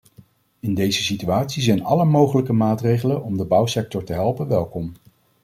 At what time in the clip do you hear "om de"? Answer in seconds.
3.23-3.45